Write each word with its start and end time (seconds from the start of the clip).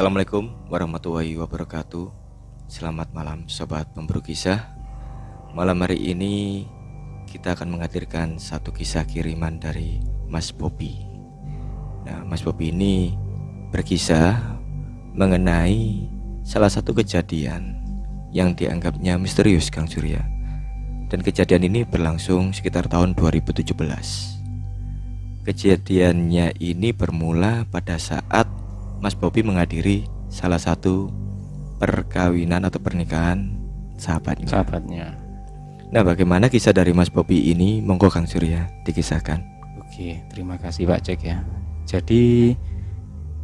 Assalamualaikum 0.00 0.72
warahmatullahi 0.72 1.36
wabarakatuh. 1.36 2.08
Selamat 2.72 3.12
malam 3.12 3.44
sobat 3.52 3.84
pemburu 3.92 4.24
kisah. 4.24 4.72
Malam 5.52 5.76
hari 5.84 6.00
ini 6.16 6.64
kita 7.28 7.52
akan 7.52 7.76
menghadirkan 7.76 8.40
satu 8.40 8.72
kisah 8.72 9.04
kiriman 9.04 9.60
dari 9.60 10.00
Mas 10.24 10.56
Bobi. 10.56 11.04
Nah 12.08 12.24
Mas 12.24 12.40
Bobi 12.40 12.72
ini 12.72 13.12
berkisah 13.68 14.40
mengenai 15.12 16.08
salah 16.48 16.72
satu 16.72 16.96
kejadian 16.96 17.76
yang 18.32 18.56
dianggapnya 18.56 19.20
misterius 19.20 19.68
Kang 19.68 19.84
Surya. 19.84 20.24
Dan 21.12 21.20
kejadian 21.20 21.68
ini 21.68 21.84
berlangsung 21.84 22.56
sekitar 22.56 22.88
tahun 22.88 23.12
2017 23.20 23.76
Kejadiannya 25.44 26.56
ini 26.56 26.88
bermula 26.96 27.68
pada 27.68 28.00
saat 28.00 28.59
Mas 29.00 29.16
Bobi 29.16 29.40
menghadiri 29.40 30.04
salah 30.28 30.60
satu 30.60 31.08
perkawinan 31.80 32.68
atau 32.68 32.76
pernikahan 32.76 33.48
sahabatnya. 33.96 34.48
sahabatnya. 34.52 35.16
Nah, 35.90 36.04
bagaimana 36.04 36.52
kisah 36.52 36.76
dari 36.76 36.92
Mas 36.92 37.08
Bobi 37.08 37.50
ini? 37.50 37.80
Monggo 37.80 38.12
Kang 38.12 38.28
Surya 38.28 38.68
dikisahkan. 38.84 39.40
Oke, 39.80 40.20
terima 40.30 40.60
kasih 40.60 40.86
Pak 40.86 41.02
Cek 41.02 41.20
ya. 41.26 41.40
Jadi 41.88 42.54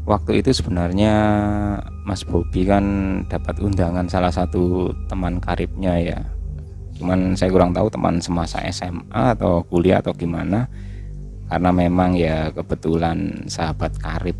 waktu 0.07 0.45
itu 0.45 0.55
sebenarnya 0.55 1.15
Mas 2.07 2.23
Bobi 2.23 2.63
kan 2.69 2.85
dapat 3.27 3.59
undangan 3.59 4.07
salah 4.07 4.31
satu 4.31 4.95
teman 5.11 5.43
karibnya 5.43 5.99
ya. 5.99 6.21
Cuman 7.01 7.35
saya 7.35 7.51
kurang 7.51 7.75
tahu 7.75 7.91
teman 7.91 8.23
semasa 8.23 8.63
SMA 8.71 9.35
atau 9.35 9.67
kuliah 9.67 9.99
atau 9.99 10.15
gimana. 10.15 10.71
Karena 11.51 11.71
memang 11.75 12.15
ya 12.15 12.55
kebetulan 12.55 13.51
sahabat 13.51 13.99
karib 13.99 14.39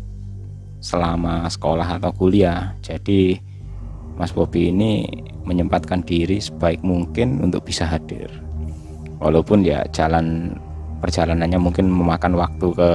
selama 0.79 1.49
sekolah 1.49 1.97
atau 1.97 2.11
kuliah. 2.13 2.73
Jadi 2.85 3.37
Mas 4.17 4.33
Bobi 4.33 4.73
ini 4.73 5.05
menyempatkan 5.45 6.01
diri 6.01 6.41
sebaik 6.41 6.81
mungkin 6.81 7.41
untuk 7.41 7.65
bisa 7.65 7.85
hadir. 7.85 8.27
Walaupun 9.21 9.65
ya 9.65 9.85
jalan 9.93 10.57
perjalanannya 11.01 11.57
mungkin 11.61 11.89
memakan 11.89 12.33
waktu 12.37 12.67
ke 12.73 12.89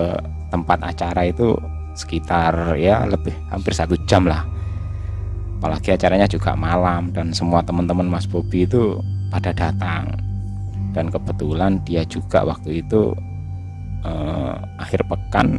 tempat 0.50 0.78
acara 0.83 1.30
itu 1.30 1.55
sekitar 1.94 2.77
ya 2.77 3.06
lebih 3.06 3.33
hampir 3.48 3.72
satu 3.72 3.94
jam 4.06 4.27
lah. 4.27 4.44
Apalagi 5.62 5.94
acaranya 5.94 6.27
juga 6.27 6.58
malam 6.58 7.14
dan 7.14 7.30
semua 7.30 7.62
teman-teman 7.62 8.10
Mas 8.10 8.27
Bobi 8.27 8.66
itu 8.66 8.98
pada 9.30 9.55
datang. 9.55 10.10
Dan 10.92 11.08
kebetulan 11.08 11.80
dia 11.86 12.05
juga 12.05 12.44
waktu 12.44 12.84
itu 12.84 13.14
eh, 14.05 14.55
akhir 14.77 15.06
pekan 15.06 15.56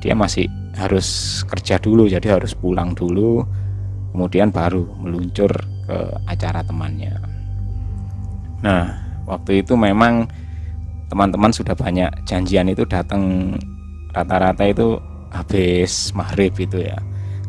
dia 0.00 0.14
masih 0.16 0.48
harus 0.78 1.42
kerja 1.44 1.82
dulu 1.82 2.06
jadi 2.06 2.38
harus 2.38 2.54
pulang 2.54 2.94
dulu 2.94 3.42
kemudian 4.14 4.54
baru 4.54 4.86
meluncur 4.98 5.50
ke 5.84 5.98
acara 6.24 6.62
temannya. 6.62 7.18
Nah 8.62 8.84
waktu 9.26 9.66
itu 9.66 9.74
memang 9.74 10.30
teman-teman 11.10 11.50
sudah 11.50 11.74
banyak 11.74 12.08
janjian 12.24 12.70
itu 12.70 12.86
datang 12.86 13.54
rata-rata 14.14 14.64
itu 14.64 14.96
habis 15.34 16.14
maghrib 16.14 16.54
itu 16.56 16.86
ya. 16.86 16.98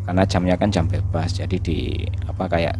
Karena 0.04 0.26
jamnya 0.26 0.58
kan 0.58 0.74
jam 0.74 0.90
bebas 0.90 1.38
jadi 1.38 1.58
di 1.62 2.02
apa 2.26 2.50
kayak 2.50 2.76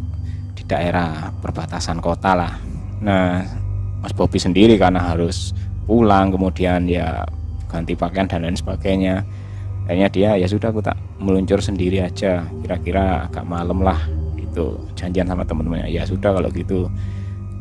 di 0.58 0.62
daerah 0.66 1.30
perbatasan 1.38 2.02
kota 2.02 2.34
lah. 2.34 2.52
Nah 3.00 3.46
Mas 4.02 4.16
Bobi 4.16 4.40
sendiri 4.40 4.80
karena 4.80 5.14
harus 5.14 5.54
pulang 5.86 6.34
kemudian 6.34 6.90
ya 6.90 7.22
ganti 7.70 7.94
pakaian 7.94 8.26
dan 8.26 8.42
lain 8.46 8.58
sebagainya 8.58 9.22
akhirnya 9.90 10.06
dia 10.06 10.30
ya 10.38 10.46
sudah 10.46 10.70
aku 10.70 10.78
tak 10.78 10.94
meluncur 11.18 11.58
sendiri 11.58 11.98
aja. 11.98 12.46
Kira-kira 12.62 13.26
agak 13.26 13.42
malam 13.42 13.82
lah 13.82 13.98
itu 14.38 14.78
janjian 14.94 15.26
sama 15.26 15.42
teman-temannya 15.42 15.90
ya 15.90 16.06
sudah 16.06 16.30
kalau 16.30 16.46
gitu 16.54 16.86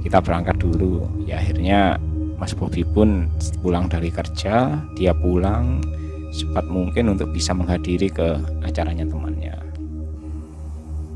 kita 0.06 0.22
berangkat 0.22 0.62
dulu. 0.62 1.09
Ya 1.25 1.41
akhirnya 1.41 1.97
Mas 2.38 2.53
Bobi 2.53 2.85
pun 2.85 3.25
pulang 3.66 3.90
dari 3.90 4.13
kerja 4.13 4.78
dia 4.94 5.12
pulang 5.17 5.81
cepat 6.29 6.69
mungkin 6.69 7.17
untuk 7.17 7.34
bisa 7.34 7.57
menghadiri 7.57 8.13
ke 8.13 8.38
acaranya 8.61 9.09
temannya. 9.09 9.57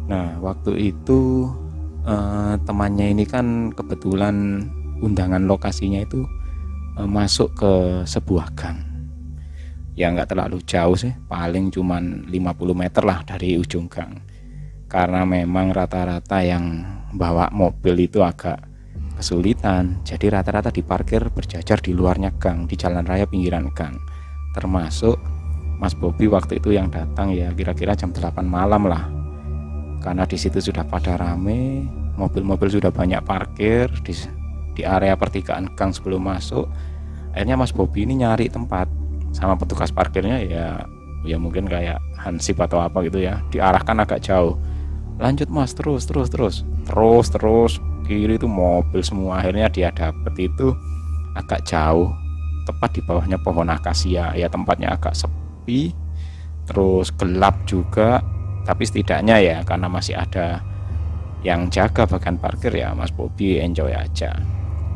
Nah 0.09 0.41
waktu 0.41 0.97
itu 0.97 1.45
eh, 2.09 2.57
temannya 2.65 3.13
ini 3.13 3.29
kan 3.29 3.69
kebetulan 3.69 4.65
undangan 4.97 5.45
lokasinya 5.45 6.01
itu 6.01 6.25
eh, 6.97 7.05
masuk 7.05 7.53
ke 7.53 8.01
sebuah 8.09 8.49
gang 8.57 8.92
ya 9.93 10.09
nggak 10.09 10.33
terlalu 10.33 10.61
jauh 10.65 10.97
sih. 10.97 11.13
Paling 11.29 11.73
cuman 11.73 12.29
50 12.29 12.73
meter 12.73 13.03
lah 13.05 13.21
dari 13.25 13.57
ujung 13.57 13.89
gang. 13.89 14.17
Karena 14.89 15.25
memang 15.25 15.73
rata-rata 15.73 16.45
yang 16.45 16.85
bawa 17.17 17.49
mobil 17.49 18.05
itu 18.05 18.21
agak 18.21 18.61
kesulitan. 19.17 20.01
Jadi 20.05 20.29
rata-rata 20.29 20.69
diparkir 20.69 21.33
berjajar 21.33 21.81
di 21.81 21.93
luarnya 21.93 22.33
gang 22.37 22.69
di 22.69 22.77
jalan 22.77 23.05
raya 23.05 23.25
pinggiran 23.25 23.73
gang. 23.73 23.97
Termasuk 24.53 25.17
Mas 25.81 25.97
Bobi 25.97 26.29
waktu 26.29 26.61
itu 26.61 26.71
yang 26.71 26.93
datang 26.93 27.33
ya 27.33 27.49
kira-kira 27.51 27.97
jam 27.97 28.13
8 28.13 28.45
malam 28.45 28.85
lah. 28.85 29.09
Karena 30.03 30.27
di 30.27 30.35
situ 30.37 30.59
sudah 30.59 30.85
pada 30.85 31.15
rame 31.17 31.87
mobil-mobil 32.13 32.69
sudah 32.69 32.93
banyak 32.93 33.23
parkir 33.25 33.89
di, 34.05 34.13
di 34.77 34.85
area 34.85 35.17
pertigaan 35.17 35.73
gang 35.73 35.89
sebelum 35.89 36.21
masuk. 36.21 36.69
Akhirnya 37.33 37.57
Mas 37.57 37.73
Bobi 37.73 38.05
ini 38.05 38.21
nyari 38.21 38.45
tempat 38.45 38.85
sama 39.33 39.57
petugas 39.57 39.89
parkirnya 39.89 40.39
ya 40.45 40.85
ya 41.23 41.39
mungkin 41.39 41.65
kayak 41.65 41.99
hansip 42.19 42.59
atau 42.59 42.83
apa 42.83 43.03
gitu 43.07 43.23
ya. 43.23 43.41
Diarahkan 43.49 44.03
agak 44.03 44.23
jauh. 44.23 44.59
Lanjut 45.17 45.49
mas 45.49 45.73
terus 45.73 46.05
terus 46.05 46.29
terus. 46.29 46.55
Terus 46.85 47.25
terus 47.31 47.73
kiri 48.05 48.37
itu 48.37 48.45
mobil 48.47 49.01
semua. 49.01 49.41
Akhirnya 49.41 49.71
dia 49.71 49.89
dapet 49.89 50.51
itu 50.51 50.75
agak 51.33 51.65
jauh. 51.65 52.11
Tepat 52.63 52.95
di 52.95 53.01
bawahnya 53.03 53.39
pohon 53.41 53.67
akasia. 53.71 54.35
Ya 54.35 54.47
tempatnya 54.47 54.95
agak 54.95 55.15
sepi. 55.15 55.95
Terus 56.69 57.11
gelap 57.15 57.55
juga. 57.67 58.23
Tapi 58.63 58.87
setidaknya 58.87 59.43
ya 59.43 59.57
karena 59.67 59.91
masih 59.91 60.15
ada 60.15 60.63
yang 61.43 61.67
jaga 61.67 62.07
bagian 62.07 62.39
parkir 62.39 62.71
ya 62.71 62.95
Mas 62.95 63.11
Bobi 63.11 63.59
enjoy 63.59 63.91
aja. 63.91 64.31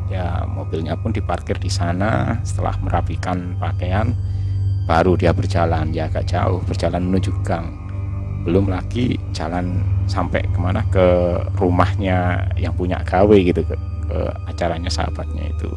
Ya 0.08 0.48
mobilnya 0.48 0.96
pun 0.96 1.12
diparkir 1.12 1.60
di 1.60 1.68
sana 1.68 2.40
setelah 2.40 2.80
merapikan 2.80 3.60
pakaian 3.60 4.16
baru 4.88 5.20
dia 5.20 5.36
berjalan 5.36 5.92
ya 5.92 6.08
agak 6.08 6.24
jauh. 6.24 6.64
Berjalan 6.64 7.04
menuju 7.12 7.30
gang. 7.44 7.68
Belum 8.48 8.72
lagi 8.72 9.20
jalan 9.36 9.84
sampai 10.08 10.40
ke 10.48 10.58
mana? 10.58 10.80
Ke 10.88 11.36
rumahnya 11.60 12.48
yang 12.56 12.72
punya 12.72 12.96
gawe 13.04 13.36
gitu 13.36 13.60
ke, 13.60 13.76
ke 14.08 14.18
acaranya 14.48 14.88
sahabatnya 14.88 15.52
itu. 15.52 15.68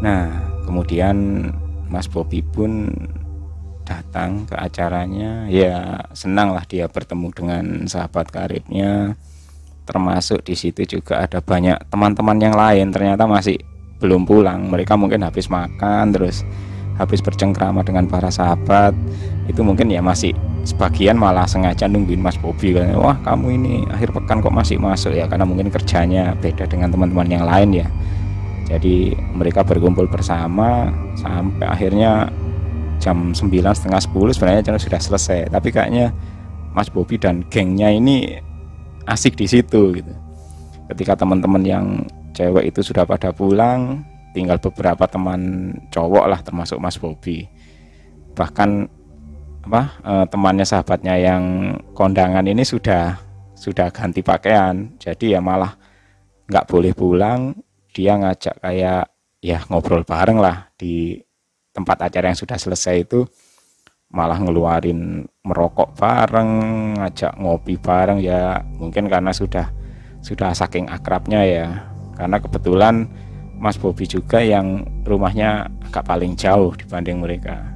Nah 0.00 0.32
kemudian 0.64 1.52
Mas 1.92 2.08
Bobi 2.08 2.40
pun 2.40 2.88
datang 3.84 4.48
ke 4.48 4.56
acaranya. 4.56 5.44
Ya 5.52 6.00
senang 6.16 6.56
lah 6.56 6.64
dia 6.64 6.88
bertemu 6.88 7.28
dengan 7.36 7.64
sahabat 7.84 8.32
karibnya. 8.32 9.12
Termasuk 9.84 10.40
di 10.48 10.56
situ 10.56 10.88
juga 10.88 11.28
ada 11.28 11.44
banyak 11.44 11.92
teman-teman 11.92 12.40
yang 12.40 12.56
lain. 12.56 12.88
Ternyata 12.88 13.28
masih 13.28 13.60
belum 14.00 14.24
pulang. 14.24 14.72
Mereka 14.72 14.96
mungkin 14.96 15.20
habis 15.20 15.52
makan 15.52 16.16
terus 16.16 16.40
habis 16.96 17.20
bercengkrama 17.20 17.82
dengan 17.82 18.06
para 18.06 18.30
sahabat 18.30 18.94
itu 19.50 19.60
mungkin 19.60 19.90
ya 19.90 20.00
masih 20.00 20.32
sebagian 20.64 21.18
malah 21.18 21.44
sengaja 21.44 21.84
nungguin 21.84 22.22
Mas 22.22 22.38
Bobi 22.40 22.72
kan 22.72 22.94
wah 22.96 23.18
kamu 23.20 23.46
ini 23.60 23.74
akhir 23.92 24.14
pekan 24.16 24.40
kok 24.40 24.54
masih 24.54 24.80
masuk 24.80 25.12
ya 25.12 25.28
karena 25.28 25.44
mungkin 25.44 25.68
kerjanya 25.68 26.32
beda 26.38 26.64
dengan 26.64 26.88
teman-teman 26.88 27.28
yang 27.28 27.44
lain 27.44 27.84
ya 27.84 27.88
jadi 28.64 29.12
mereka 29.36 29.60
berkumpul 29.60 30.08
bersama 30.08 30.88
sampai 31.20 31.68
akhirnya 31.68 32.32
jam 32.96 33.36
9 33.36 33.44
setengah 33.52 34.00
10 34.00 34.36
sebenarnya 34.38 34.80
sudah 34.80 35.00
selesai 35.02 35.52
tapi 35.52 35.68
kayaknya 35.68 36.14
Mas 36.74 36.90
Bobi 36.90 37.20
dan 37.20 37.46
gengnya 37.52 37.86
ini 37.86 38.34
asik 39.06 39.38
di 39.38 39.46
situ 39.46 39.94
gitu. 39.94 40.12
Ketika 40.90 41.16
teman-teman 41.16 41.62
yang 41.64 41.86
cewek 42.34 42.74
itu 42.74 42.82
sudah 42.82 43.06
pada 43.06 43.30
pulang, 43.30 44.02
tinggal 44.34 44.58
beberapa 44.58 45.06
teman 45.06 45.72
cowok 45.94 46.24
lah 46.26 46.40
termasuk 46.42 46.82
Mas 46.82 46.98
Bobi. 46.98 47.46
Bahkan 48.34 48.70
apa 49.64 49.82
eh, 50.04 50.26
temannya 50.28 50.66
sahabatnya 50.66 51.14
yang 51.16 51.42
kondangan 51.94 52.44
ini 52.44 52.66
sudah 52.66 53.16
sudah 53.54 53.88
ganti 53.94 54.20
pakaian, 54.20 54.92
jadi 55.00 55.38
ya 55.38 55.40
malah 55.40 55.78
nggak 56.50 56.66
boleh 56.68 56.92
pulang. 56.92 57.54
Dia 57.94 58.18
ngajak 58.18 58.58
kayak 58.58 59.06
ya 59.38 59.62
ngobrol 59.70 60.02
bareng 60.02 60.42
lah 60.42 60.68
di 60.74 61.14
tempat 61.70 62.10
acara 62.10 62.34
yang 62.34 62.38
sudah 62.38 62.58
selesai 62.58 63.06
itu 63.06 63.22
malah 64.14 64.38
ngeluarin 64.38 65.26
merokok 65.46 65.94
bareng, 65.98 66.50
ngajak 66.98 67.38
ngopi 67.38 67.78
bareng 67.78 68.18
ya 68.22 68.62
mungkin 68.78 69.06
karena 69.10 69.30
sudah 69.30 69.70
sudah 70.20 70.50
saking 70.52 70.90
akrabnya 70.90 71.40
ya. 71.46 71.66
Karena 72.14 72.38
kebetulan 72.38 73.10
Mas 73.58 73.80
Bobi 73.80 74.04
juga 74.04 74.42
yang 74.42 74.84
rumahnya 75.06 75.70
agak 75.88 76.04
paling 76.04 76.34
jauh 76.34 76.74
dibanding 76.74 77.22
mereka. 77.22 77.74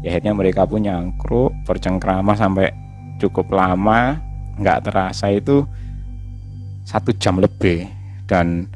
Ya 0.00 0.16
akhirnya 0.16 0.32
mereka 0.32 0.64
pun 0.64 0.84
nyangkruk 0.84 1.52
bercengkrama 1.68 2.32
sampai 2.36 2.72
cukup 3.20 3.52
lama. 3.52 4.20
Nggak 4.60 4.88
terasa 4.88 5.32
itu 5.32 5.64
satu 6.84 7.12
jam 7.16 7.40
lebih. 7.40 7.88
Dan 8.24 8.68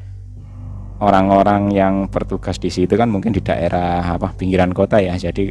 orang-orang 1.01 1.73
yang 1.73 1.95
bertugas 2.09 2.59
di 2.61 2.69
situ 2.69 2.93
kan 2.93 3.09
mungkin 3.09 3.33
di 3.33 3.41
daerah 3.41 4.03
apa 4.17 4.33
pinggiran 4.37 4.73
kota 4.73 5.01
ya. 5.01 5.17
Jadi 5.17 5.49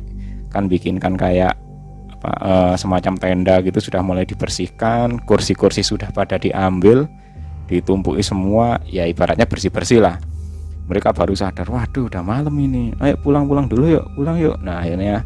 kan 0.50 0.70
bikinkan 0.70 1.18
kayak 1.18 1.54
apa 2.20 2.30
eh, 2.44 2.74
semacam 2.78 3.14
tenda 3.18 3.58
gitu 3.62 3.78
sudah 3.82 4.02
mulai 4.02 4.28
dibersihkan 4.28 5.22
kursi-kursi 5.26 5.82
sudah 5.82 6.14
pada 6.14 6.38
diambil 6.38 7.10
ditumpuki 7.66 8.22
semua. 8.22 8.78
Ya 8.86 9.10
ibaratnya 9.10 9.48
bersih-bersih 9.48 10.02
lah 10.04 10.33
mereka 10.84 11.16
baru 11.16 11.32
sadar 11.32 11.64
waduh 11.68 12.08
udah 12.08 12.20
malam 12.20 12.54
ini. 12.60 12.92
Ayo 13.00 13.16
pulang-pulang 13.20 13.68
dulu 13.68 13.88
yuk 13.88 14.04
pulang 14.16 14.36
yuk. 14.36 14.60
Nah 14.60 14.84
akhirnya 14.84 15.24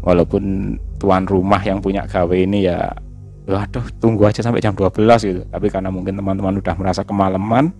walaupun 0.00 0.76
tuan 1.02 1.26
rumah 1.26 1.60
yang 1.60 1.82
punya 1.82 2.06
gawe 2.06 2.32
ini 2.34 2.70
ya 2.70 2.94
waduh 3.50 3.82
tunggu 3.98 4.30
aja 4.30 4.40
sampai 4.40 4.62
jam 4.62 4.74
12 4.74 4.94
gitu. 5.26 5.42
Tapi 5.50 5.66
karena 5.66 5.90
mungkin 5.90 6.14
teman-teman 6.14 6.62
udah 6.62 6.74
merasa 6.78 7.02
kemalaman 7.02 7.74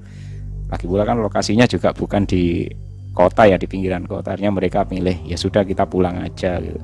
lagi 0.70 0.86
pula 0.86 1.02
kan 1.02 1.18
lokasinya 1.18 1.66
juga 1.66 1.90
bukan 1.90 2.26
di 2.26 2.66
kota 3.14 3.46
ya 3.46 3.54
di 3.54 3.66
pinggiran 3.70 4.06
kota. 4.06 4.34
Artinya 4.34 4.58
mereka 4.58 4.82
pilih 4.82 5.14
ya 5.22 5.38
sudah 5.38 5.62
kita 5.62 5.86
pulang 5.86 6.18
aja 6.18 6.58
gitu. 6.58 6.78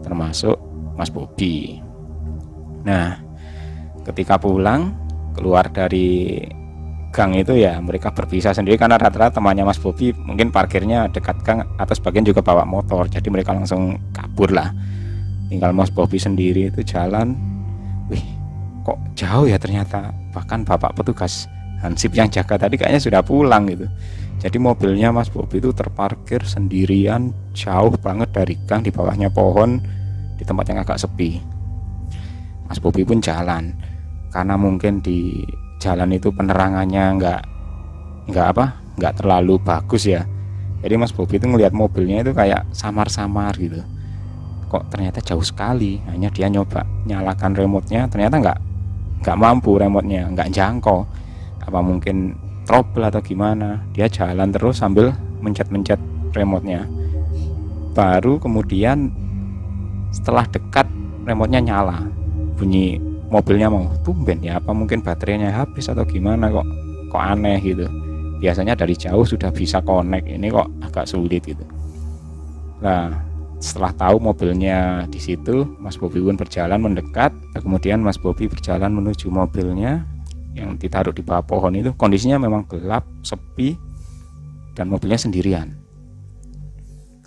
Termasuk 0.00 0.56
Mas 0.96 1.12
Bobi. 1.12 1.80
Nah 2.88 3.20
ketika 4.08 4.40
pulang 4.40 4.96
keluar 5.36 5.68
dari 5.68 6.40
gang 7.12 7.36
itu 7.36 7.52
ya 7.52 7.76
mereka 7.78 8.08
berpisah 8.10 8.56
sendiri 8.56 8.80
karena 8.80 8.96
rata-rata 8.96 9.36
temannya 9.36 9.68
Mas 9.68 9.76
Bobi 9.76 10.16
mungkin 10.16 10.48
parkirnya 10.48 11.12
dekat 11.12 11.44
gang 11.44 11.68
atau 11.76 11.92
sebagian 11.92 12.24
juga 12.24 12.40
bawa 12.40 12.64
motor 12.64 13.04
jadi 13.06 13.28
mereka 13.28 13.52
langsung 13.52 14.00
kabur 14.16 14.48
lah. 14.48 14.72
Tinggal 15.52 15.76
Mas 15.76 15.92
Bobi 15.92 16.16
sendiri 16.16 16.72
itu 16.72 16.80
jalan. 16.80 17.36
Wih 18.08 18.24
kok 18.82 18.96
jauh 19.12 19.44
ya 19.44 19.60
ternyata. 19.60 20.08
Bahkan 20.32 20.64
bapak 20.64 20.96
petugas 20.96 21.44
Hansip 21.84 22.14
yang 22.14 22.30
jaga 22.30 22.56
tadi 22.56 22.78
kayaknya 22.78 23.02
sudah 23.02 23.20
pulang 23.26 23.66
gitu. 23.68 23.90
Jadi 24.38 24.56
mobilnya 24.56 25.10
Mas 25.10 25.28
Bobi 25.28 25.58
itu 25.58 25.74
terparkir 25.74 26.46
sendirian 26.46 27.34
jauh 27.52 27.92
banget 27.98 28.30
dari 28.30 28.54
gang 28.64 28.86
di 28.86 28.94
bawahnya 28.94 29.28
pohon 29.34 29.82
di 30.38 30.42
tempat 30.46 30.70
yang 30.70 30.80
agak 30.80 30.96
sepi. 30.96 31.42
Mas 32.70 32.78
Bobi 32.78 33.04
pun 33.04 33.20
jalan. 33.20 33.74
Karena 34.32 34.56
mungkin 34.56 35.04
di 35.04 35.44
jalan 35.82 36.14
itu 36.14 36.30
penerangannya 36.30 37.04
nggak 37.18 37.40
nggak 38.30 38.46
apa 38.54 38.64
nggak 38.94 39.14
terlalu 39.18 39.58
bagus 39.58 40.06
ya. 40.06 40.22
Jadi 40.82 40.94
Mas 40.94 41.10
Bobi 41.10 41.42
itu 41.42 41.46
ngelihat 41.50 41.74
mobilnya 41.74 42.22
itu 42.22 42.30
kayak 42.30 42.70
samar-samar 42.70 43.54
gitu. 43.58 43.82
Kok 44.70 44.94
ternyata 44.94 45.18
jauh 45.18 45.42
sekali 45.42 45.98
hanya 46.06 46.30
dia 46.30 46.46
nyoba 46.46 46.86
nyalakan 47.06 47.58
remote-nya 47.58 48.06
ternyata 48.06 48.38
nggak 48.38 48.58
nggak 49.26 49.36
mampu 49.38 49.74
remote-nya 49.74 50.30
nggak 50.30 50.54
jangkau. 50.54 51.02
Apa 51.62 51.78
mungkin 51.82 52.38
trouble 52.62 53.02
atau 53.02 53.18
gimana? 53.18 53.82
Dia 53.90 54.06
jalan 54.06 54.54
terus 54.54 54.78
sambil 54.78 55.10
mencet-mencet 55.42 55.98
remote-nya. 56.34 56.86
Baru 57.94 58.38
kemudian 58.38 59.10
setelah 60.14 60.46
dekat 60.46 60.86
remote-nya 61.26 61.62
nyala 61.62 62.06
bunyi 62.58 63.11
mobilnya 63.32 63.72
mau 63.72 63.88
tumben 64.04 64.44
ya 64.44 64.60
apa 64.60 64.76
mungkin 64.76 65.00
baterainya 65.00 65.48
habis 65.48 65.88
atau 65.88 66.04
gimana 66.04 66.52
kok 66.52 66.68
kok 67.08 67.22
aneh 67.24 67.56
gitu. 67.64 67.88
Biasanya 68.44 68.76
dari 68.76 68.92
jauh 68.92 69.24
sudah 69.24 69.48
bisa 69.48 69.80
connect 69.80 70.28
ini 70.28 70.52
kok 70.52 70.68
agak 70.84 71.08
sulit 71.08 71.40
gitu. 71.40 71.64
Nah 72.84 73.16
setelah 73.56 73.94
tahu 73.96 74.20
mobilnya 74.20 75.08
di 75.08 75.16
situ 75.22 75.64
Mas 75.80 75.96
Bobi 75.96 76.20
pun 76.20 76.36
berjalan 76.36 76.76
mendekat 76.82 77.32
kemudian 77.56 78.04
Mas 78.04 78.20
Bobi 78.20 78.50
berjalan 78.52 78.92
menuju 78.92 79.32
mobilnya 79.32 80.04
yang 80.52 80.76
ditaruh 80.76 81.16
di 81.16 81.24
bawah 81.24 81.40
pohon 81.40 81.72
itu. 81.72 81.96
Kondisinya 81.96 82.36
memang 82.36 82.68
gelap 82.68 83.08
sepi 83.24 83.80
dan 84.76 84.92
mobilnya 84.92 85.16
sendirian. 85.16 85.72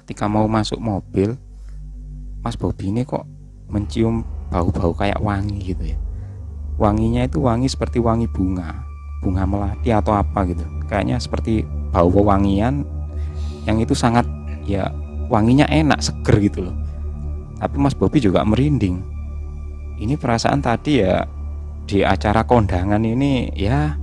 Ketika 0.05 0.29
mau 0.29 0.45
masuk 0.45 0.77
mobil 0.77 1.33
Mas 2.45 2.53
Bobi 2.53 2.93
ini 2.93 3.01
kok 3.01 3.25
mencium 3.69 4.23
bau-bau 4.49 4.93
kayak 4.93 5.19
wangi 5.21 5.73
gitu 5.73 5.93
ya. 5.95 5.97
Wanginya 6.75 7.23
itu 7.23 7.39
wangi 7.39 7.71
seperti 7.71 8.03
wangi 8.03 8.27
bunga 8.27 8.83
bunga 9.23 9.47
melati 9.47 9.89
atau 9.89 10.13
apa 10.13 10.45
gitu. 10.45 10.61
Kayaknya 10.85 11.17
seperti 11.17 11.65
bau 11.89 12.11
wangian 12.11 12.85
yang 13.65 13.81
itu 13.81 13.97
sangat 13.97 14.27
ya 14.69 14.93
wanginya 15.31 15.65
enak 15.65 16.03
seger 16.03 16.37
gitu 16.37 16.69
loh. 16.69 16.75
Tapi 17.57 17.75
Mas 17.81 17.97
Bobi 17.97 18.21
juga 18.21 18.45
merinding. 18.45 19.01
Ini 19.95 20.19
perasaan 20.19 20.59
tadi 20.61 21.01
ya 21.01 21.23
di 21.87 22.03
acara 22.03 22.43
kondangan 22.43 23.01
ini 23.01 23.49
ya 23.55 23.95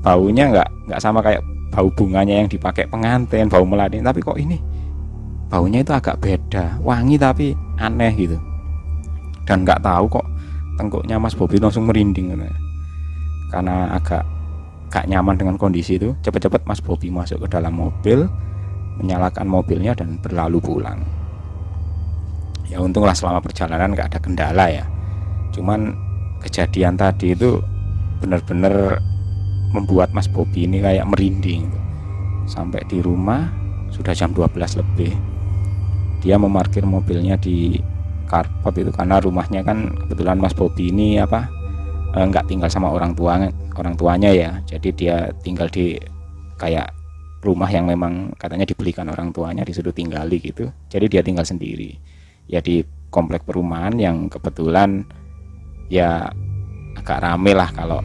baunya 0.00 0.48
nggak 0.50 0.68
nggak 0.88 1.00
sama 1.02 1.20
kayak 1.20 1.44
bau 1.68 1.92
bunganya 1.92 2.42
yang 2.42 2.48
dipakai 2.48 2.88
pengantin 2.90 3.46
bau 3.46 3.62
melati. 3.62 4.02
Tapi 4.02 4.18
kok 4.24 4.40
ini 4.40 4.58
baunya 5.48 5.80
itu 5.80 5.92
agak 5.96 6.20
beda 6.20 6.76
wangi 6.84 7.16
tapi 7.16 7.56
aneh 7.80 8.12
gitu 8.12 8.36
dan 9.48 9.64
nggak 9.64 9.80
tahu 9.80 10.20
kok 10.20 10.26
tengkuknya 10.76 11.16
Mas 11.16 11.32
Bobi 11.32 11.56
langsung 11.56 11.88
merinding 11.88 12.36
karena 13.48 13.96
agak 13.96 14.22
gak 14.88 15.08
nyaman 15.08 15.36
dengan 15.36 15.56
kondisi 15.56 15.96
itu 15.96 16.12
cepat-cepat 16.20 16.68
Mas 16.68 16.84
Bobi 16.84 17.08
masuk 17.08 17.44
ke 17.44 17.48
dalam 17.48 17.76
mobil 17.76 18.28
menyalakan 19.00 19.46
mobilnya 19.46 19.94
dan 19.94 20.18
berlalu 20.18 20.58
pulang. 20.58 21.00
Ya 22.68 22.82
untunglah 22.82 23.16
selama 23.16 23.40
perjalanan 23.40 23.94
gak 23.96 24.12
ada 24.12 24.20
kendala 24.20 24.66
ya. 24.68 24.84
Cuman 25.54 25.96
kejadian 26.44 26.98
tadi 26.98 27.32
itu 27.32 27.62
benar-benar 28.20 29.00
membuat 29.72 30.12
Mas 30.12 30.28
Bobi 30.28 30.68
ini 30.68 30.82
kayak 30.82 31.08
merinding. 31.08 31.70
Sampai 32.48 32.84
di 32.88 33.00
rumah 33.00 33.48
sudah 33.92 34.12
jam 34.12 34.32
12 34.34 34.80
lebih. 34.80 35.12
Dia 36.20 36.36
memarkir 36.36 36.82
mobilnya 36.82 37.38
di 37.38 37.78
karpot 38.28 38.76
itu 38.76 38.92
karena 38.92 39.16
rumahnya 39.18 39.64
kan 39.64 39.88
kebetulan 40.04 40.38
Mas 40.38 40.52
Bobi 40.52 40.92
ini 40.92 41.18
apa 41.18 41.48
eh, 42.14 42.24
nggak 42.28 42.46
tinggal 42.46 42.68
sama 42.68 42.92
orang 42.92 43.16
tua 43.16 43.40
orang 43.78 43.94
tuanya 43.96 44.30
ya. 44.30 44.50
Jadi 44.68 44.88
dia 44.94 45.32
tinggal 45.40 45.66
di 45.72 45.96
kayak 46.60 46.92
rumah 47.38 47.70
yang 47.70 47.86
memang 47.86 48.34
katanya 48.34 48.66
dibelikan 48.66 49.06
orang 49.08 49.30
tuanya 49.30 49.62
disuruh 49.62 49.94
tinggali 49.94 50.42
gitu. 50.42 50.68
Jadi 50.90 51.06
dia 51.06 51.22
tinggal 51.22 51.46
sendiri. 51.46 51.94
Ya 52.50 52.58
di 52.60 52.82
komplek 53.08 53.44
perumahan 53.48 53.96
yang 53.96 54.28
kebetulan 54.28 55.06
ya 55.88 56.28
agak 56.98 57.24
rame 57.24 57.56
lah 57.56 57.70
kalau 57.72 58.04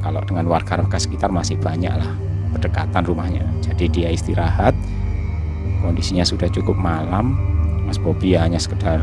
kalau 0.00 0.24
dengan 0.24 0.48
warga-warga 0.48 0.96
sekitar 0.96 1.28
masih 1.28 1.60
banyak 1.60 1.92
lah 1.92 2.10
berdekatan 2.56 3.04
rumahnya. 3.04 3.44
Jadi 3.60 3.90
dia 3.90 4.08
istirahat 4.14 4.72
kondisinya 5.82 6.24
sudah 6.24 6.48
cukup 6.48 6.78
malam. 6.78 7.36
Mas 7.84 7.98
Bobi 7.98 8.38
ya 8.38 8.46
hanya 8.46 8.62
sekedar 8.62 9.02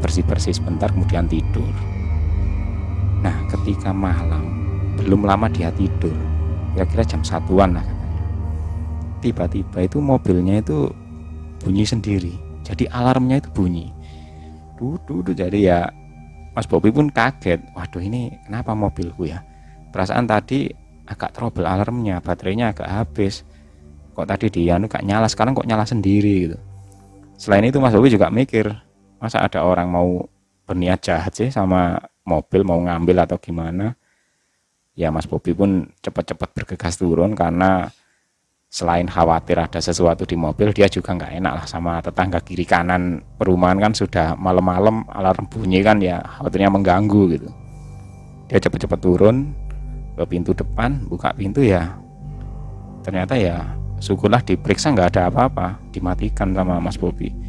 bersih-bersih 0.00 0.56
sebentar 0.56 0.90
kemudian 0.90 1.28
tidur. 1.30 1.72
Nah 3.20 3.36
ketika 3.52 3.92
malam 3.92 4.42
belum 5.00 5.24
lama 5.24 5.48
dia 5.48 5.72
tidur 5.76 6.16
kira-kira 6.74 7.04
jam 7.04 7.22
satuan 7.24 7.76
lah 7.76 7.84
katanya. 7.84 8.22
Tiba-tiba 9.20 9.78
itu 9.84 9.98
mobilnya 10.00 10.64
itu 10.64 10.88
bunyi 11.60 11.84
sendiri 11.84 12.50
jadi 12.64 12.86
alarmnya 12.92 13.40
itu 13.40 13.50
bunyi. 13.50 13.90
Duduk 14.78 15.36
jadi 15.36 15.58
ya 15.58 15.80
Mas 16.54 16.70
Bobi 16.70 16.94
pun 16.94 17.10
kaget. 17.10 17.60
Waduh 17.74 18.02
ini 18.02 18.30
kenapa 18.46 18.72
mobilku 18.78 19.28
ya? 19.28 19.42
Perasaan 19.90 20.30
tadi 20.30 20.70
agak 21.10 21.34
trouble 21.34 21.66
alarmnya 21.66 22.22
baterainya 22.22 22.72
agak 22.72 22.88
habis. 22.88 23.42
Kok 24.14 24.26
tadi 24.28 24.46
dia 24.52 24.78
gak 24.78 25.02
nyala 25.02 25.26
sekarang 25.26 25.56
kok 25.56 25.66
nyala 25.66 25.82
sendiri 25.82 26.50
gitu. 26.50 26.58
Selain 27.40 27.64
itu 27.64 27.80
Mas 27.80 27.96
Bobi 27.96 28.12
juga 28.12 28.28
mikir 28.28 28.70
masa 29.20 29.44
ada 29.44 29.60
orang 29.62 29.92
mau 29.92 30.24
berniat 30.64 31.04
jahat 31.04 31.36
sih 31.36 31.52
sama 31.52 32.00
mobil 32.24 32.64
mau 32.64 32.80
ngambil 32.80 33.28
atau 33.28 33.36
gimana? 33.36 33.94
Ya 34.96 35.12
Mas 35.12 35.28
Bobi 35.28 35.52
pun 35.52 35.92
cepat-cepat 36.00 36.50
bergegas 36.56 36.96
turun 36.96 37.36
karena 37.36 37.92
selain 38.70 39.06
khawatir 39.10 39.58
ada 39.58 39.82
sesuatu 39.82 40.22
di 40.22 40.38
mobil 40.38 40.70
dia 40.70 40.86
juga 40.86 41.14
nggak 41.14 41.42
enak 41.42 41.52
lah 41.52 41.66
sama 41.68 42.00
tetangga 42.00 42.40
kiri 42.40 42.64
kanan. 42.64 43.20
Perumahan 43.36 43.78
kan 43.78 43.92
sudah 43.92 44.34
malam-malam 44.40 45.04
alarm 45.12 45.46
bunyi 45.46 45.84
kan 45.84 46.00
ya 46.00 46.18
khawatirnya 46.40 46.72
mengganggu 46.72 47.22
gitu. 47.36 47.48
Dia 48.48 48.58
cepat-cepat 48.58 48.98
turun 48.98 49.52
ke 50.16 50.24
pintu 50.26 50.56
depan 50.56 51.06
buka 51.06 51.32
pintu 51.36 51.60
ya. 51.60 51.96
Ternyata 53.00 53.36
ya 53.36 53.64
syukurlah 54.00 54.40
diperiksa 54.44 54.92
nggak 54.92 55.16
ada 55.16 55.22
apa-apa 55.28 55.80
dimatikan 55.92 56.52
sama 56.52 56.80
Mas 56.80 56.96
Bobi 56.96 57.39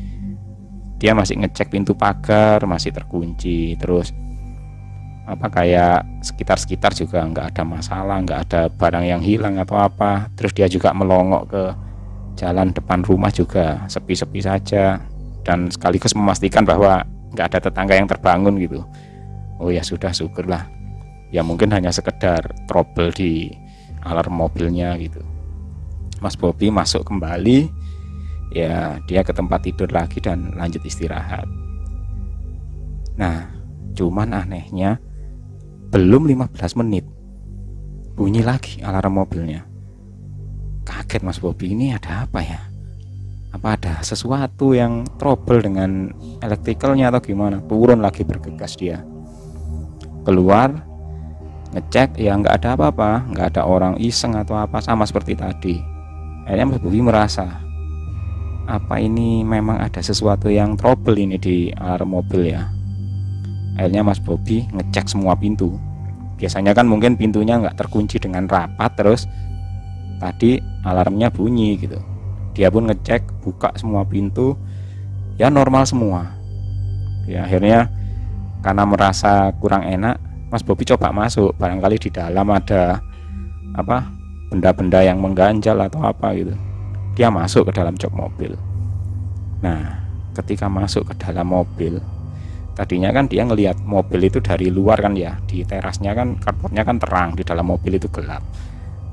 dia 1.02 1.18
masih 1.18 1.42
ngecek 1.42 1.74
pintu 1.74 1.98
pagar 1.98 2.62
masih 2.70 2.94
terkunci 2.94 3.74
terus 3.82 4.14
apa 5.32 5.48
kayak 5.48 6.26
sekitar-sekitar 6.26 6.92
juga 6.92 7.24
nggak 7.24 7.56
ada 7.56 7.64
masalah 7.64 8.20
nggak 8.20 8.40
ada 8.50 8.62
barang 8.68 9.06
yang 9.06 9.22
hilang 9.24 9.56
atau 9.62 9.80
apa. 9.80 10.28
Terus 10.36 10.52
dia 10.52 10.68
juga 10.68 10.92
melongok 10.92 11.44
ke 11.48 11.64
jalan 12.42 12.76
depan 12.76 13.06
rumah 13.06 13.32
juga 13.32 13.86
sepi-sepi 13.88 14.44
saja. 14.44 15.00
Dan 15.42 15.72
sekaligus 15.74 16.14
memastikan 16.14 16.68
bahwa 16.68 17.02
nggak 17.34 17.48
ada 17.54 17.60
tetangga 17.70 17.96
yang 17.98 18.10
terbangun 18.10 18.60
gitu. 18.60 18.84
Oh 19.62 19.72
ya 19.72 19.82
sudah 19.86 20.12
syukurlah. 20.12 20.68
Ya 21.32 21.42
mungkin 21.46 21.72
hanya 21.72 21.96
sekedar 21.96 22.44
trouble 22.68 23.14
di 23.16 23.56
alarm 24.04 24.36
mobilnya 24.36 24.98
gitu. 25.00 25.24
Mas 26.20 26.38
Bobi 26.38 26.70
masuk 26.70 27.08
kembali 27.08 27.72
ya 28.52 29.00
dia 29.08 29.24
ke 29.24 29.32
tempat 29.32 29.64
tidur 29.64 29.88
lagi 29.90 30.20
dan 30.20 30.52
lanjut 30.60 30.84
istirahat. 30.84 31.48
Nah 33.16 33.48
cuman 33.96 34.36
anehnya 34.36 35.00
belum 35.92 36.28
15 36.28 36.80
menit. 36.84 37.04
Bunyi 38.16 38.44
lagi 38.44 38.84
alarm 38.84 39.24
mobilnya. 39.24 39.64
Kaget 40.84 41.24
Mas 41.24 41.40
Bobi 41.40 41.72
ini 41.72 41.96
ada 41.96 42.28
apa 42.28 42.40
ya? 42.44 42.60
Apa 43.52 43.76
ada 43.76 43.94
sesuatu 44.04 44.72
yang 44.72 45.04
trouble 45.20 45.60
dengan 45.60 46.12
elektrikalnya 46.40 47.12
atau 47.12 47.20
gimana? 47.24 47.60
Turun 47.68 48.00
lagi 48.00 48.24
bergegas 48.24 48.80
dia. 48.80 49.04
Keluar 50.24 50.72
ngecek 51.72 52.20
ya 52.20 52.36
nggak 52.36 52.64
ada 52.64 52.70
apa-apa. 52.80 53.32
Nggak 53.32 53.48
ada 53.56 53.62
orang 53.68 54.00
iseng 54.00 54.36
atau 54.36 54.56
apa 54.60 54.80
sama 54.80 55.04
seperti 55.08 55.36
tadi. 55.36 55.76
Akhirnya 56.48 56.76
Mas 56.76 56.80
Bobi 56.80 57.00
merasa 57.04 57.71
apa 58.72 59.04
ini 59.04 59.44
memang 59.44 59.84
ada 59.84 60.00
sesuatu 60.00 60.48
yang 60.48 60.80
trouble 60.80 61.20
ini 61.20 61.36
di 61.36 61.68
alarm 61.76 62.16
mobil 62.16 62.56
ya? 62.56 62.72
Akhirnya 63.76 64.08
Mas 64.08 64.24
Bobi 64.24 64.64
ngecek 64.72 65.12
semua 65.12 65.36
pintu. 65.36 65.76
Biasanya 66.40 66.72
kan 66.72 66.88
mungkin 66.88 67.20
pintunya 67.20 67.60
nggak 67.60 67.76
terkunci 67.76 68.18
dengan 68.18 68.48
rapat 68.48 68.96
terus 68.96 69.28
tadi 70.24 70.64
alarmnya 70.88 71.28
bunyi 71.28 71.76
gitu. 71.76 72.00
Dia 72.56 72.72
pun 72.72 72.88
ngecek 72.88 73.44
buka 73.44 73.76
semua 73.76 74.08
pintu. 74.08 74.56
Ya 75.36 75.52
normal 75.52 75.84
semua. 75.84 76.32
Ya 77.28 77.44
akhirnya 77.44 77.92
karena 78.64 78.88
merasa 78.88 79.52
kurang 79.60 79.84
enak 79.84 80.16
Mas 80.48 80.64
Bobi 80.64 80.88
coba 80.88 81.12
masuk. 81.12 81.52
Barangkali 81.60 82.00
di 82.00 82.10
dalam 82.10 82.48
ada 82.48 83.04
apa 83.76 84.08
benda-benda 84.48 85.04
yang 85.04 85.20
mengganjal 85.20 85.80
atau 85.80 86.04
apa 86.04 86.36
gitu 86.36 86.56
dia 87.16 87.28
masuk 87.28 87.68
ke 87.70 87.72
dalam 87.76 87.96
jok 87.96 88.14
mobil. 88.16 88.56
Nah 89.62 90.02
ketika 90.32 90.72
masuk 90.72 91.12
ke 91.12 91.14
dalam 91.20 91.48
mobil 91.48 92.00
tadinya 92.72 93.12
kan 93.12 93.28
dia 93.28 93.44
ngelihat 93.44 93.84
mobil 93.84 94.32
itu 94.32 94.40
dari 94.40 94.72
luar 94.72 95.04
kan 95.04 95.12
ya 95.12 95.36
di 95.44 95.68
terasnya 95.68 96.16
kan 96.16 96.40
karpotnya 96.40 96.88
kan 96.88 96.98
terang 96.98 97.36
di 97.36 97.44
dalam 97.44 97.68
mobil 97.68 98.00
itu 98.00 98.08
gelap. 98.08 98.42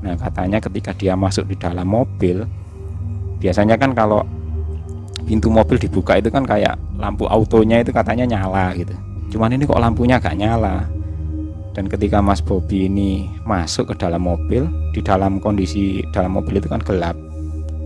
Nah 0.00 0.14
katanya 0.14 0.62
ketika 0.62 0.94
dia 0.94 1.18
masuk 1.18 1.50
di 1.50 1.58
dalam 1.58 1.84
mobil 1.90 2.46
biasanya 3.42 3.74
kan 3.74 3.92
kalau 3.94 4.22
pintu 5.26 5.50
mobil 5.50 5.76
dibuka 5.76 6.16
itu 6.16 6.30
kan 6.30 6.46
kayak 6.46 6.78
lampu 6.96 7.26
autonya 7.26 7.82
itu 7.82 7.90
katanya 7.90 8.24
nyala 8.38 8.72
gitu. 8.78 8.94
Cuman 9.28 9.52
ini 9.52 9.68
kok 9.68 9.76
lampunya 9.76 10.16
gak 10.16 10.40
nyala? 10.40 10.88
Dan 11.76 11.84
ketika 11.84 12.24
Mas 12.24 12.40
Bobi 12.40 12.88
ini 12.88 13.28
masuk 13.44 13.92
ke 13.92 13.94
dalam 14.00 14.24
mobil 14.24 14.66
di 14.96 15.04
dalam 15.04 15.38
kondisi 15.38 16.00
dalam 16.10 16.34
mobil 16.34 16.58
itu 16.58 16.66
kan 16.66 16.80
gelap 16.82 17.27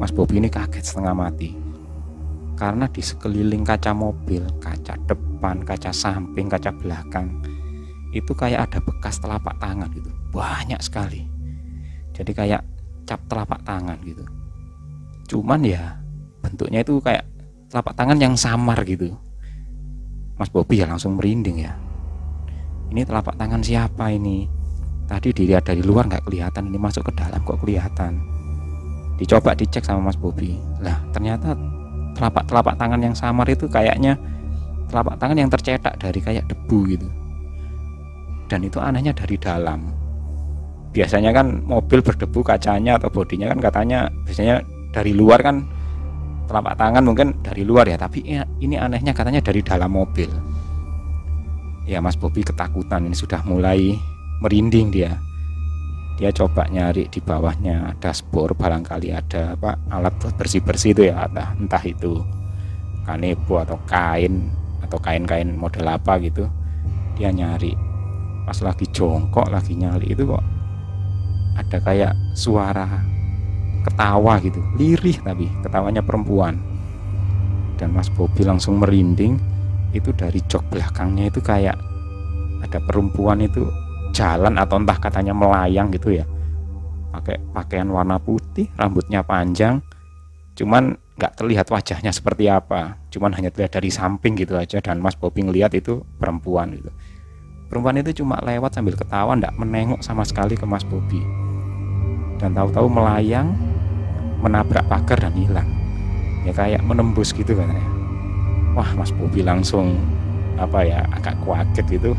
Mas 0.03 0.11
Bobi 0.11 0.43
ini 0.43 0.51
kaget 0.51 0.83
setengah 0.83 1.15
mati. 1.15 1.55
Karena 2.59 2.91
di 2.91 2.99
sekeliling 2.99 3.63
kaca 3.63 3.95
mobil 3.95 4.43
kaca 4.59 4.99
depan 5.07 5.63
kaca 5.63 5.95
samping 5.95 6.51
kaca 6.51 6.75
belakang 6.75 7.39
itu 8.11 8.35
kayak 8.35 8.67
ada 8.67 8.83
bekas 8.83 9.23
telapak 9.23 9.55
tangan 9.63 9.87
gitu. 9.95 10.11
Banyak 10.35 10.83
sekali. 10.83 11.23
Jadi 12.19 12.35
kayak 12.35 12.67
cap 13.07 13.23
telapak 13.31 13.63
tangan 13.63 13.95
gitu. 14.03 14.27
Cuman 15.31 15.63
ya 15.63 16.03
bentuknya 16.43 16.83
itu 16.83 16.99
kayak 16.99 17.23
telapak 17.71 17.95
tangan 17.95 18.19
yang 18.19 18.35
samar 18.35 18.83
gitu. 18.83 19.15
Mas 20.35 20.51
Bobi 20.51 20.83
ya 20.83 20.91
langsung 20.91 21.15
merinding 21.15 21.63
ya. 21.63 21.79
Ini 22.91 23.07
telapak 23.07 23.39
tangan 23.39 23.63
siapa 23.63 24.11
ini? 24.11 24.51
Tadi 25.07 25.31
dilihat 25.31 25.63
dari 25.63 25.87
luar 25.87 26.11
nggak 26.11 26.27
kelihatan 26.27 26.75
ini 26.75 26.79
masuk 26.83 27.07
ke 27.07 27.13
dalam 27.15 27.39
kok 27.47 27.63
kelihatan 27.63 28.42
dicoba 29.23 29.55
dicek 29.55 29.87
sama 29.87 30.11
Mas 30.11 30.19
Bobi. 30.19 30.59
Lah 30.83 30.99
ternyata 31.15 31.55
telapak 32.19 32.43
telapak 32.51 32.75
tangan 32.75 32.99
yang 32.99 33.15
samar 33.15 33.47
itu 33.47 33.71
kayaknya 33.71 34.19
telapak 34.91 35.15
tangan 35.23 35.39
yang 35.39 35.47
tercetak 35.47 35.95
dari 36.03 36.19
kayak 36.19 36.51
debu 36.51 36.79
gitu. 36.91 37.09
Dan 38.51 38.67
itu 38.67 38.83
anehnya 38.83 39.15
dari 39.15 39.39
dalam. 39.39 39.95
Biasanya 40.93 41.31
kan 41.31 41.63
mobil 41.65 42.03
berdebu 42.03 42.43
kacanya 42.45 42.99
atau 42.99 43.09
bodinya 43.09 43.49
kan 43.55 43.63
katanya 43.63 44.11
biasanya 44.27 44.61
dari 44.93 45.15
luar 45.17 45.41
kan 45.41 45.65
telapak 46.51 46.77
tangan 46.77 47.07
mungkin 47.07 47.33
dari 47.41 47.65
luar 47.65 47.89
ya 47.89 47.97
tapi 47.97 48.27
ini 48.61 48.77
anehnya 48.77 49.15
katanya 49.15 49.41
dari 49.41 49.63
dalam 49.63 49.95
mobil. 49.95 50.29
Ya 51.87 52.03
Mas 52.03 52.19
Bobi 52.19 52.45
ketakutan 52.45 53.07
ini 53.07 53.17
sudah 53.17 53.41
mulai 53.47 53.97
merinding 54.43 54.91
dia 54.91 55.19
dia 56.21 56.31
coba 56.31 56.69
nyari 56.69 57.09
di 57.09 57.19
bawahnya 57.25 57.97
dashboard 57.99 58.55
barangkali 58.55 59.11
ada 59.11 59.57
apa 59.57 59.81
alat 59.89 60.13
bersih 60.37 60.61
bersih 60.61 60.93
itu 60.93 61.09
ya 61.09 61.25
entah, 61.25 61.57
entah 61.57 61.83
itu 61.83 62.21
kanebo 63.03 63.59
atau 63.59 63.79
kain 63.89 64.53
atau 64.83 64.99
kain-kain 65.01 65.49
model 65.57 65.89
apa 65.89 66.21
gitu. 66.21 66.45
Dia 67.17 67.33
nyari. 67.33 67.73
Pas 68.43 68.59
lagi 68.61 68.85
jongkok 68.91 69.49
lagi 69.49 69.73
nyari 69.79 70.13
itu 70.13 70.27
kok 70.27 70.45
ada 71.57 71.79
kayak 71.81 72.13
suara 72.37 73.01
ketawa 73.89 74.37
gitu. 74.45 74.61
Lirih 74.77 75.17
tapi 75.25 75.49
ketawanya 75.65 76.05
perempuan. 76.05 76.61
Dan 77.81 77.97
Mas 77.97 78.13
Bobi 78.13 78.45
langsung 78.45 78.79
merinding. 78.79 79.41
Itu 79.93 80.13
dari 80.17 80.41
jok 80.49 80.73
belakangnya 80.73 81.29
itu 81.29 81.45
kayak 81.45 81.77
ada 82.65 82.79
perempuan 82.85 83.45
itu 83.45 83.69
jalan 84.13 84.55
atau 84.61 84.77
entah 84.79 84.97
katanya 85.01 85.33
melayang 85.33 85.91
gitu 85.91 86.15
ya. 86.15 86.29
Pakai 87.13 87.41
pakaian 87.53 87.89
warna 87.89 88.17
putih 88.21 88.69
rambutnya 88.79 89.25
panjang. 89.25 89.81
Cuman 90.57 90.97
nggak 91.17 91.33
terlihat 91.37 91.67
wajahnya 91.69 92.13
seperti 92.13 92.49
apa. 92.49 93.01
Cuman 93.13 93.33
hanya 93.37 93.53
terlihat 93.53 93.77
dari 93.81 93.89
samping 93.89 94.37
gitu 94.37 94.57
aja. 94.57 94.79
Dan 94.79 95.01
Mas 95.01 95.17
Bobi 95.17 95.45
ngeliat 95.45 95.73
itu 95.73 96.05
perempuan 96.21 96.77
gitu. 96.77 96.93
Perempuan 97.69 97.97
itu 98.01 98.21
cuma 98.21 98.37
lewat 98.45 98.77
sambil 98.77 98.95
ketawa 98.97 99.33
ndak 99.33 99.57
menengok 99.57 100.05
sama 100.05 100.23
sekali 100.29 100.57
ke 100.57 100.65
Mas 100.69 100.85
Bobi. 100.85 101.21
Dan 102.37 102.53
tahu-tahu 102.53 102.89
melayang 102.89 103.53
menabrak 104.45 104.85
pagar 104.89 105.19
dan 105.29 105.35
hilang. 105.37 105.69
Ya 106.45 106.53
kayak 106.53 106.85
menembus 106.85 107.31
gitu 107.33 107.55
kan 107.55 107.71
ya 107.71 108.03
wah 108.73 108.89
Mas 108.97 109.13
Bobi 109.13 109.45
langsung 109.45 109.97
apa 110.57 110.85
ya 110.85 111.05
agak 111.13 111.37
kaget 111.45 112.01
gitu 112.01 112.11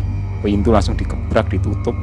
pintu 0.44 0.76
langsung 0.76 1.00
dikebrak 1.00 1.48
ditutup. 1.48 1.96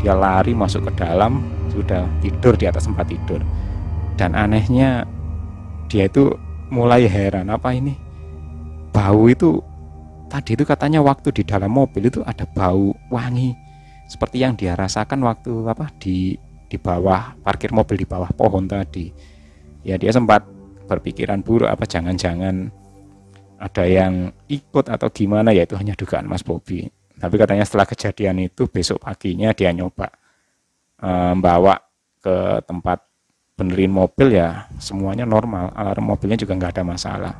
Dia 0.00 0.16
lari 0.16 0.56
masuk 0.56 0.88
ke 0.88 1.04
dalam 1.04 1.44
sudah 1.68 2.08
tidur 2.24 2.56
di 2.56 2.64
atas 2.64 2.88
tempat 2.88 3.04
tidur. 3.12 3.44
Dan 4.16 4.32
anehnya 4.32 5.04
dia 5.92 6.08
itu 6.08 6.32
mulai 6.72 7.04
heran 7.04 7.52
apa 7.52 7.76
ini? 7.76 7.92
Bau 8.96 9.28
itu 9.28 9.60
tadi 10.32 10.56
itu 10.56 10.64
katanya 10.64 11.04
waktu 11.04 11.28
di 11.36 11.44
dalam 11.44 11.68
mobil 11.68 12.08
itu 12.08 12.24
ada 12.24 12.48
bau 12.48 12.96
wangi. 13.12 13.52
Seperti 14.08 14.40
yang 14.40 14.56
dia 14.56 14.72
rasakan 14.72 15.20
waktu 15.20 15.52
apa 15.68 15.92
di 16.00 16.40
di 16.66 16.76
bawah 16.80 17.36
parkir 17.44 17.70
mobil 17.76 18.00
di 18.00 18.08
bawah 18.08 18.32
pohon 18.32 18.64
tadi. 18.64 19.12
Ya 19.84 20.00
dia 20.00 20.10
sempat 20.10 20.42
berpikiran 20.88 21.44
buruk 21.44 21.68
apa 21.68 21.84
jangan-jangan 21.84 22.72
ada 23.60 23.84
yang 23.84 24.32
ikut 24.48 24.88
atau 24.88 25.08
gimana? 25.12 25.52
Ya 25.52 25.68
itu 25.68 25.76
hanya 25.76 25.92
dugaan 25.92 26.24
Mas 26.24 26.40
Bobi 26.40 26.95
tapi 27.16 27.34
katanya 27.40 27.64
setelah 27.64 27.88
kejadian 27.88 28.44
itu 28.44 28.68
besok 28.68 29.00
paginya 29.00 29.56
dia 29.56 29.72
nyoba 29.72 30.12
membawa 31.00 31.80
ke 32.20 32.60
tempat 32.64 33.04
benerin 33.56 33.88
mobil 33.88 34.36
ya 34.36 34.68
semuanya 34.76 35.24
normal. 35.24 35.72
Alarm 35.72 36.12
mobilnya 36.12 36.36
juga 36.36 36.52
nggak 36.56 36.76
ada 36.76 36.84
masalah. 36.84 37.34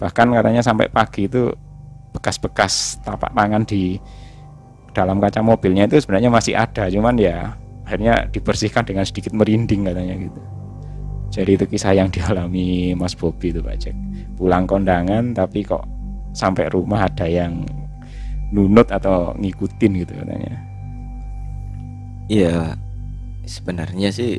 Bahkan 0.00 0.26
katanya 0.32 0.64
sampai 0.64 0.88
pagi 0.88 1.28
itu 1.28 1.52
bekas-bekas 2.16 3.00
tapak 3.04 3.32
tangan 3.32 3.64
di 3.64 4.00
dalam 4.92 5.20
kaca 5.20 5.40
mobilnya 5.40 5.88
itu 5.88 6.00
sebenarnya 6.00 6.28
masih 6.28 6.52
ada 6.56 6.88
cuman 6.92 7.16
ya 7.16 7.56
akhirnya 7.88 8.28
dibersihkan 8.28 8.84
dengan 8.84 9.04
sedikit 9.04 9.32
merinding 9.32 9.88
katanya 9.88 10.14
gitu. 10.16 10.40
Jadi 11.32 11.50
itu 11.56 11.64
kisah 11.64 11.96
yang 11.96 12.12
dialami 12.12 12.92
Mas 12.92 13.16
Bobi 13.16 13.56
itu 13.56 13.64
Pak 13.64 13.76
Jack. 13.80 13.96
Pulang 14.36 14.68
kondangan 14.68 15.32
tapi 15.32 15.64
kok 15.64 15.84
sampai 16.36 16.68
rumah 16.68 17.08
ada 17.08 17.24
yang 17.24 17.64
nunut 18.52 18.86
atau 18.92 19.32
ngikutin 19.40 19.92
gitu 20.04 20.12
katanya. 20.12 20.54
Iya 22.28 22.76
sebenarnya 23.48 24.12
sih 24.12 24.38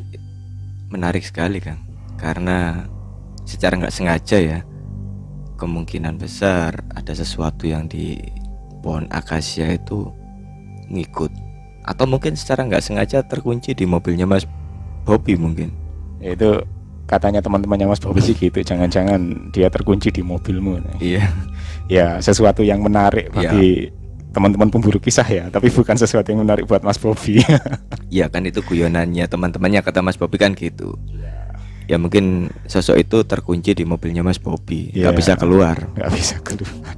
menarik 0.88 1.26
sekali 1.26 1.58
kan. 1.58 1.82
Karena 2.16 2.86
secara 3.44 3.76
nggak 3.76 3.94
sengaja 3.94 4.38
ya 4.40 4.58
kemungkinan 5.60 6.16
besar 6.16 6.80
ada 6.94 7.12
sesuatu 7.12 7.68
yang 7.68 7.90
di 7.90 8.16
pohon 8.80 9.10
akasia 9.10 9.74
itu 9.74 10.08
ngikut. 10.88 11.30
Atau 11.84 12.08
mungkin 12.08 12.38
secara 12.38 12.64
nggak 12.64 12.84
sengaja 12.84 13.20
terkunci 13.26 13.76
di 13.76 13.84
mobilnya 13.84 14.24
Mas 14.24 14.48
Bobby 15.04 15.36
mungkin. 15.36 15.74
Ya, 16.22 16.32
itu 16.32 16.64
katanya 17.04 17.44
teman-temannya 17.44 17.92
Mas 17.92 18.00
Bobby 18.00 18.24
sih 18.24 18.32
gitu 18.32 18.64
jangan-jangan 18.64 19.52
dia 19.52 19.68
terkunci 19.68 20.08
di 20.08 20.24
mobilmu. 20.24 20.80
Iya. 21.02 21.28
Ya 21.84 22.16
sesuatu 22.24 22.64
yang 22.64 22.80
menarik 22.80 23.28
iya. 23.28 23.34
bagi 23.36 23.92
ya. 23.92 24.03
Teman-teman 24.34 24.66
pemburu 24.68 24.98
kisah 24.98 25.24
ya, 25.24 25.46
tapi 25.46 25.70
bukan 25.70 25.94
sesuatu 25.94 26.26
yang 26.28 26.42
menarik 26.42 26.66
buat 26.66 26.82
Mas 26.82 26.98
Bobi. 26.98 27.38
Iya 28.14 28.30
kan 28.30 28.46
itu 28.46 28.62
guyonannya 28.62 29.26
teman-temannya 29.26 29.82
kata 29.82 29.98
Mas 29.98 30.14
Bobi 30.14 30.38
kan 30.38 30.54
gitu. 30.54 30.94
Ya 31.86 31.98
mungkin 31.98 32.50
sosok 32.66 32.96
itu 32.98 33.22
terkunci 33.26 33.74
di 33.74 33.82
mobilnya 33.86 34.22
Mas 34.22 34.38
Bobi, 34.38 34.90
nggak 34.94 35.14
Iya. 35.14 35.18
bisa 35.18 35.32
keluar. 35.34 35.76
Nggak 35.94 36.10
bisa 36.14 36.36
keluar. 36.42 36.94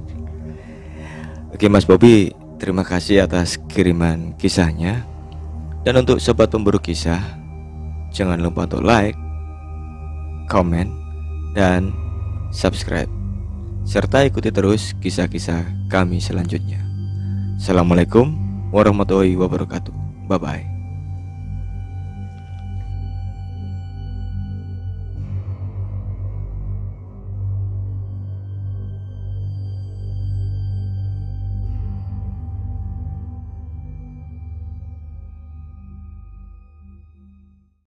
Oke 1.53 1.69
Mas 1.69 1.85
Bobi, 1.85 2.33
terima 2.57 2.85
kasih 2.85 3.25
atas 3.25 3.57
kiriman 3.69 4.37
kisahnya. 4.37 5.05
Dan 5.81 6.03
untuk 6.05 6.19
sobat 6.21 6.51
pemburu 6.51 6.77
kisah, 6.77 7.21
jangan 8.13 8.37
lupa 8.43 8.67
untuk 8.69 8.83
like, 8.85 9.17
komen, 10.47 10.91
dan 11.57 11.89
subscribe. 12.51 13.09
Serta 13.87 14.27
ikuti 14.27 14.51
terus 14.51 14.91
kisah-kisah 14.99 15.63
kami 15.87 16.19
selanjutnya. 16.19 16.86
Assalamualaikum 17.57 18.37
warahmatullahi 18.69 19.33
wabarakatuh. 19.33 19.89
Bye 20.29 20.37
bye. 20.37 20.76